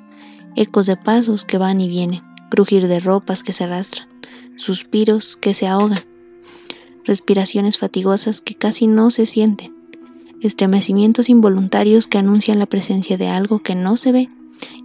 ecos 0.56 0.86
de 0.88 0.98
pasos 0.98 1.46
que 1.46 1.58
van 1.58 1.80
y 1.80 1.88
vienen, 1.88 2.22
crujir 2.50 2.88
de 2.88 3.00
ropas 3.00 3.44
que 3.44 3.54
se 3.54 3.64
arrastran, 3.64 4.08
suspiros 4.58 5.38
que 5.38 5.54
se 5.54 5.68
ahogan, 5.68 6.04
respiraciones 7.08 7.78
fatigosas 7.80 8.42
que 8.42 8.56
casi 8.56 8.86
no 8.86 9.10
se 9.10 9.26
sienten, 9.26 9.74
estremecimientos 10.42 11.30
involuntarios 11.30 12.06
que 12.06 12.18
anuncian 12.18 12.60
la 12.60 12.66
presencia 12.66 13.18
de 13.18 13.30
algo 13.30 13.60
que 13.60 13.74
no 13.74 13.98
se 13.98 14.12
ve 14.12 14.30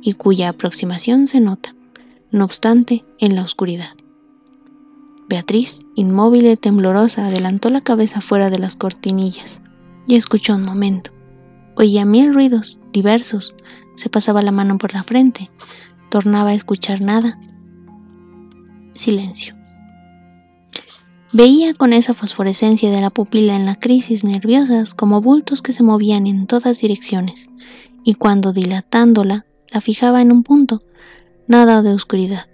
y 0.01 0.15
cuya 0.15 0.49
aproximación 0.49 1.27
se 1.27 1.41
nota, 1.41 1.75
no 2.31 2.45
obstante, 2.45 3.05
en 3.19 3.35
la 3.35 3.43
oscuridad. 3.43 3.91
Beatriz, 5.29 5.81
inmóvil 5.95 6.47
y 6.47 6.57
temblorosa, 6.57 7.27
adelantó 7.27 7.71
la 7.71 7.81
cabeza 7.81 8.21
fuera 8.21 8.51
de 8.51 8.59
las 8.59 8.77
cortinillas 8.77 9.61
y 10.07 10.17
escuchó 10.17 10.55
un 10.55 10.65
momento. 10.65 11.11
Oía 11.75 12.05
mil 12.05 12.35
ruidos, 12.35 12.79
diversos. 12.93 13.55
Se 13.97 14.11
pasaba 14.11 14.43
la 14.43 14.53
mano 14.53 14.79
por 14.79 14.93
la 14.93 15.03
frente. 15.03 15.51
Tornaba 16.11 16.51
a 16.51 16.55
escuchar 16.55 17.01
nada. 17.01 17.39
Silencio. 18.93 19.62
Veía 21.35 21.73
con 21.73 21.95
esa 21.95 22.13
fosforescencia 22.13 22.91
de 22.91 23.01
la 23.01 23.09
pupila 23.09 23.57
en 23.57 23.65
la 23.65 23.77
crisis 23.77 24.23
nerviosas 24.23 24.93
como 24.93 25.23
bultos 25.23 25.63
que 25.63 25.73
se 25.73 25.83
movían 25.83 26.27
en 26.27 26.47
todas 26.47 26.81
direcciones, 26.81 27.49
y 28.05 28.15
cuando 28.15 28.53
dilatándola 28.53 29.47
la 29.71 29.81
fijaba 29.81 30.21
en 30.21 30.31
un 30.31 30.43
punto, 30.43 30.83
nada 31.47 31.81
de 31.81 31.95
oscuridad. 31.95 32.51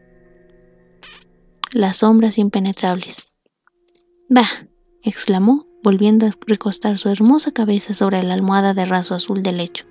Las 1.73 1.99
sombras 1.99 2.38
impenetrables. 2.38 3.26
Bah, 4.28 4.49
exclamó, 5.02 5.66
volviendo 5.82 6.26
a 6.26 6.30
recostar 6.47 6.99
su 6.99 7.08
hermosa 7.08 7.50
cabeza 7.50 7.94
sobre 7.94 8.23
la 8.23 8.35
almohada 8.35 8.75
de 8.75 8.87
raso 8.87 9.16
azul 9.16 9.42
del 9.42 9.56
lecho. 9.56 9.87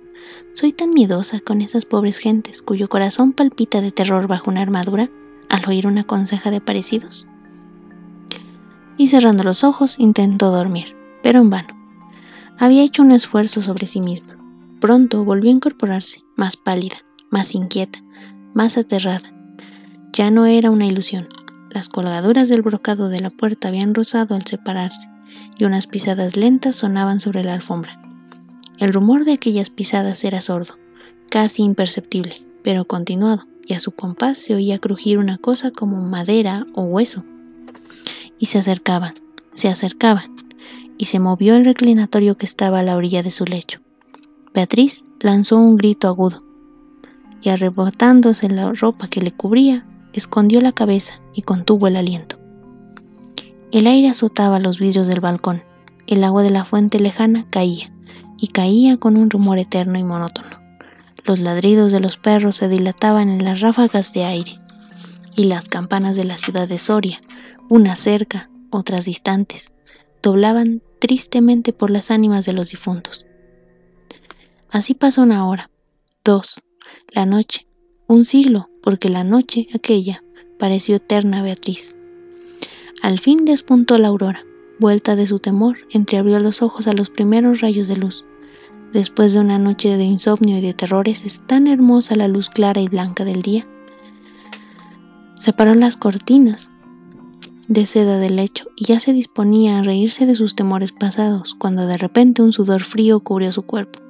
Soy 0.54 0.72
tan 0.72 0.94
miedosa 0.94 1.40
con 1.40 1.60
esas 1.60 1.84
pobres 1.84 2.16
gentes 2.16 2.62
cuyo 2.62 2.88
corazón 2.88 3.34
palpita 3.34 3.82
de 3.82 3.92
terror 3.92 4.28
bajo 4.28 4.50
una 4.50 4.62
armadura 4.62 5.10
al 5.50 5.68
oír 5.68 5.86
una 5.86 6.04
conseja 6.04 6.50
de 6.50 6.62
parecidos 6.62 7.27
y 8.98 9.08
cerrando 9.08 9.44
los 9.44 9.64
ojos 9.64 9.96
intentó 9.98 10.50
dormir, 10.50 10.94
pero 11.22 11.40
en 11.40 11.48
vano. 11.48 11.68
Había 12.58 12.82
hecho 12.82 13.02
un 13.02 13.12
esfuerzo 13.12 13.62
sobre 13.62 13.86
sí 13.86 14.00
misma. 14.00 14.36
Pronto 14.80 15.24
volvió 15.24 15.50
a 15.50 15.54
incorporarse, 15.54 16.24
más 16.36 16.56
pálida, 16.56 16.96
más 17.30 17.54
inquieta, 17.54 18.00
más 18.52 18.76
aterrada. 18.76 19.32
Ya 20.12 20.30
no 20.30 20.46
era 20.46 20.70
una 20.70 20.86
ilusión. 20.86 21.28
Las 21.70 21.88
colgaduras 21.88 22.48
del 22.48 22.62
brocado 22.62 23.08
de 23.08 23.20
la 23.20 23.30
puerta 23.30 23.68
habían 23.68 23.94
rozado 23.94 24.34
al 24.34 24.44
separarse, 24.44 25.08
y 25.58 25.64
unas 25.64 25.86
pisadas 25.86 26.36
lentas 26.36 26.76
sonaban 26.76 27.20
sobre 27.20 27.44
la 27.44 27.54
alfombra. 27.54 28.02
El 28.78 28.92
rumor 28.92 29.24
de 29.24 29.32
aquellas 29.32 29.70
pisadas 29.70 30.24
era 30.24 30.40
sordo, 30.40 30.74
casi 31.30 31.62
imperceptible, 31.62 32.44
pero 32.64 32.86
continuado, 32.86 33.44
y 33.66 33.74
a 33.74 33.80
su 33.80 33.92
compás 33.92 34.38
se 34.38 34.54
oía 34.54 34.78
crujir 34.78 35.18
una 35.18 35.36
cosa 35.36 35.70
como 35.70 36.00
madera 36.08 36.64
o 36.74 36.82
hueso 36.82 37.24
y 38.38 38.46
se 38.46 38.58
acercaban, 38.58 39.14
se 39.54 39.68
acercaban, 39.68 40.34
y 40.96 41.06
se 41.06 41.18
movió 41.18 41.56
el 41.56 41.64
reclinatorio 41.64 42.36
que 42.36 42.46
estaba 42.46 42.80
a 42.80 42.82
la 42.82 42.96
orilla 42.96 43.22
de 43.22 43.30
su 43.30 43.44
lecho. 43.44 43.80
Beatriz 44.54 45.04
lanzó 45.20 45.56
un 45.56 45.76
grito 45.76 46.08
agudo, 46.08 46.42
y 47.42 47.50
arrebotándose 47.50 48.48
la 48.48 48.72
ropa 48.72 49.08
que 49.08 49.20
le 49.20 49.32
cubría, 49.32 49.86
escondió 50.12 50.60
la 50.60 50.72
cabeza 50.72 51.20
y 51.34 51.42
contuvo 51.42 51.86
el 51.86 51.96
aliento. 51.96 52.38
El 53.70 53.86
aire 53.86 54.08
azotaba 54.08 54.58
los 54.58 54.78
vidrios 54.78 55.06
del 55.06 55.20
balcón, 55.20 55.62
el 56.06 56.24
agua 56.24 56.42
de 56.42 56.50
la 56.50 56.64
fuente 56.64 56.98
lejana 56.98 57.44
caía, 57.50 57.92
y 58.40 58.48
caía 58.48 58.96
con 58.96 59.16
un 59.16 59.30
rumor 59.30 59.58
eterno 59.58 59.98
y 59.98 60.04
monótono. 60.04 60.58
Los 61.24 61.38
ladridos 61.38 61.92
de 61.92 62.00
los 62.00 62.16
perros 62.16 62.56
se 62.56 62.68
dilataban 62.68 63.28
en 63.28 63.44
las 63.44 63.60
ráfagas 63.60 64.12
de 64.12 64.24
aire, 64.24 64.52
y 65.36 65.44
las 65.44 65.68
campanas 65.68 66.16
de 66.16 66.24
la 66.24 66.38
ciudad 66.38 66.66
de 66.66 66.78
Soria 66.78 67.20
unas 67.68 67.98
cerca, 67.98 68.50
otras 68.70 69.04
distantes, 69.04 69.72
doblaban 70.22 70.82
tristemente 70.98 71.72
por 71.72 71.90
las 71.90 72.10
ánimas 72.10 72.44
de 72.44 72.52
los 72.52 72.70
difuntos. 72.70 73.26
Así 74.70 74.94
pasó 74.94 75.22
una 75.22 75.48
hora, 75.48 75.70
dos, 76.24 76.60
la 77.10 77.26
noche, 77.26 77.66
un 78.06 78.24
siglo, 78.24 78.68
porque 78.82 79.08
la 79.08 79.24
noche 79.24 79.68
aquella 79.74 80.22
pareció 80.58 80.96
eterna 80.96 81.42
Beatriz. 81.42 81.94
Al 83.02 83.18
fin 83.18 83.44
despuntó 83.44 83.96
la 83.98 84.08
aurora, 84.08 84.44
vuelta 84.78 85.16
de 85.16 85.26
su 85.26 85.38
temor, 85.38 85.78
entreabrió 85.90 86.40
los 86.40 86.62
ojos 86.62 86.88
a 86.88 86.92
los 86.92 87.10
primeros 87.10 87.60
rayos 87.60 87.88
de 87.88 87.96
luz. 87.96 88.24
Después 88.92 89.32
de 89.32 89.40
una 89.40 89.58
noche 89.58 89.96
de 89.96 90.04
insomnio 90.04 90.58
y 90.58 90.60
de 90.60 90.74
terrores, 90.74 91.24
es 91.24 91.46
tan 91.46 91.66
hermosa 91.66 92.16
la 92.16 92.28
luz 92.28 92.48
clara 92.48 92.80
y 92.80 92.88
blanca 92.88 93.24
del 93.24 93.42
día. 93.42 93.64
Separó 95.38 95.74
las 95.74 95.96
cortinas, 95.96 96.70
de 97.68 97.84
seda 97.86 98.18
del 98.18 98.36
lecho 98.36 98.66
y 98.76 98.86
ya 98.86 98.98
se 98.98 99.12
disponía 99.12 99.78
a 99.78 99.82
reírse 99.82 100.26
de 100.26 100.34
sus 100.34 100.56
temores 100.56 100.92
pasados 100.92 101.54
cuando 101.54 101.86
de 101.86 101.98
repente 101.98 102.42
un 102.42 102.52
sudor 102.52 102.82
frío 102.82 103.20
cubrió 103.20 103.52
su 103.52 103.62
cuerpo. 103.62 104.00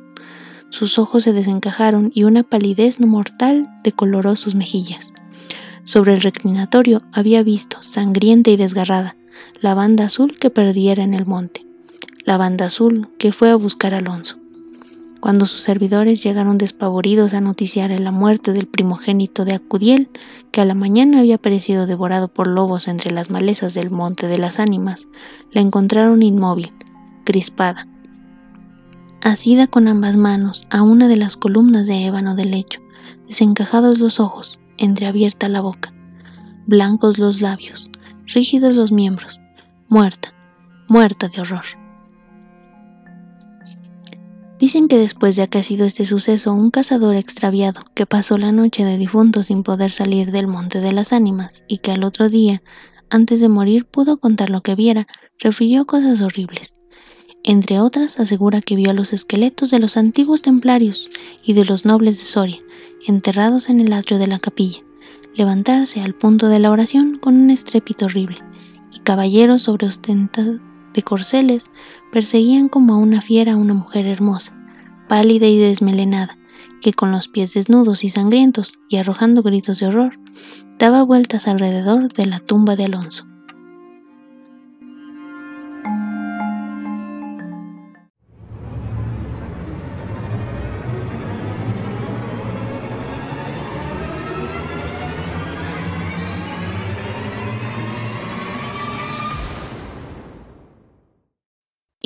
Sus 0.71 0.99
ojos 0.99 1.25
se 1.25 1.33
desencajaron 1.33 2.11
y 2.15 2.25
una 2.25 2.45
palidez 2.45 3.01
no 3.01 3.07
mortal 3.07 3.69
decoloró 3.83 4.37
sus 4.37 4.55
mejillas. 4.55 5.13
Sobre 5.83 6.15
el 6.15 6.21
reclinatorio 6.21 7.03
había 7.13 7.43
visto, 7.43 7.83
sangrienta 7.83 8.51
y 8.51 8.57
desgarrada, 8.57 9.17
la 9.61 9.75
banda 9.75 10.05
azul 10.05 10.37
que 10.39 10.51
perdiera 10.51 11.03
en 11.03 11.15
el 11.15 11.27
monte, 11.27 11.67
la 12.25 12.37
banda 12.37 12.67
azul 12.67 13.09
que 13.19 13.33
fue 13.33 13.51
a 13.51 13.57
buscar 13.57 13.95
a 13.95 13.99
Alonso. 13.99 14.38
Cuando 15.21 15.47
sus 15.47 15.63
servidores 15.63 16.23
llegaron 16.23 16.59
despavoridos 16.59 17.35
a 17.35 17.41
noticiar 17.41 17.91
la 17.91 18.13
muerte 18.13 18.53
del 18.53 18.69
primogénito 18.69 19.45
de 19.45 19.55
Acudiel, 19.55 20.11
que 20.53 20.61
a 20.61 20.65
la 20.65 20.75
mañana 20.75 21.19
había 21.19 21.39
perecido 21.39 21.87
devorado 21.87 22.29
por 22.29 22.47
lobos 22.47 22.87
entre 22.87 23.11
las 23.11 23.29
malezas 23.29 23.75
del 23.75 23.91
monte 23.91 24.29
de 24.29 24.39
las 24.39 24.61
ánimas, 24.61 25.09
la 25.51 25.61
encontraron 25.61 26.23
inmóvil, 26.23 26.73
crispada, 27.25 27.89
asida 29.23 29.67
con 29.67 29.89
ambas 29.89 30.17
manos 30.17 30.65
a 30.71 30.83
una 30.83 31.09
de 31.09 31.17
las 31.17 31.37
columnas 31.37 31.87
de 31.87 32.07
ébano 32.07 32.37
del 32.37 32.53
lecho, 32.53 32.81
desencajados 33.27 33.99
los 33.99 34.21
ojos, 34.21 34.61
entreabierta 34.79 35.49
la 35.49 35.61
boca, 35.61 35.93
blancos 36.67 37.19
los 37.19 37.41
labios, 37.41 37.91
rígidos 38.27 38.75
los 38.75 38.93
miembros, 38.93 39.41
muerta, 39.89 40.33
muerta 40.89 41.29
de 41.29 41.41
horror. 41.41 41.65
Dicen 44.59 44.89
que 44.89 44.99
después 44.99 45.37
de 45.37 45.43
acaecido 45.43 45.87
este 45.87 46.05
suceso, 46.05 46.53
un 46.53 46.71
cazador 46.71 47.15
extraviado, 47.15 47.83
que 47.95 48.07
pasó 48.07 48.39
la 48.39 48.51
noche 48.51 48.85
de 48.85 48.99
difunto 48.99 49.45
sin 49.45 49.63
poder 49.63 49.93
salir 49.93 50.33
del 50.33 50.49
monte 50.49 50.81
de 50.81 50.93
las 50.93 51.13
ánimas, 51.13 51.63
y 51.69 51.79
que 51.79 51.93
al 51.93 52.03
otro 52.03 52.29
día, 52.29 52.61
antes 53.09 53.41
de 53.41 53.49
morir, 53.49 53.85
pudo 53.85 54.19
contar 54.19 54.51
lo 54.51 54.63
que 54.63 54.75
viera, 54.75 55.07
refirió 55.39 55.87
cosas 55.87 56.21
horribles. 56.23 56.75
Entre 57.45 57.79
otras, 57.79 58.19
asegura 58.19 58.61
que 58.61 58.75
vio 58.75 58.93
los 58.93 59.13
esqueletos 59.13 59.71
de 59.71 59.79
los 59.79 59.97
antiguos 59.97 60.43
templarios 60.43 61.09
y 61.45 61.53
de 61.53 61.65
los 61.65 61.85
nobles 61.85 62.19
de 62.19 62.25
Soria, 62.25 62.59
enterrados 63.07 63.69
en 63.69 63.81
el 63.81 63.93
atrio 63.93 64.19
de 64.19 64.27
la 64.27 64.41
capilla, 64.41 64.81
levantarse 65.37 66.01
al 66.01 66.17
punto 66.17 66.49
de 66.49 66.59
la 66.59 66.73
oración 66.73 67.17
con 67.19 67.37
un 67.37 67.51
estrépito 67.51 68.07
horrible, 68.07 68.39
y 68.93 68.99
caballeros 69.01 69.63
sobre 69.63 69.87
ostentados 69.87 70.61
corceles 71.03 71.65
perseguían 72.11 72.69
como 72.69 72.95
a 72.95 72.97
una 72.97 73.23
fiera 73.23 73.53
a 73.53 73.57
una 73.57 73.75
mujer 73.75 74.07
hermosa, 74.07 74.53
pálida 75.09 75.47
y 75.47 75.59
desmelenada, 75.59 76.39
que 76.81 76.93
con 76.93 77.13
los 77.13 77.29
pies 77.29 77.55
desnudos 77.55 78.03
y 78.05 78.11
sangrientos 78.11 78.79
y 78.89 78.97
arrojando 78.97 79.43
gritos 79.43 79.79
de 79.79 79.87
horror, 79.87 80.19
daba 80.79 81.03
vueltas 81.03 81.47
alrededor 81.47 82.13
de 82.13 82.27
la 82.27 82.41
tumba 82.41 82.75
de 82.75 82.87
Alonso. 82.87 83.28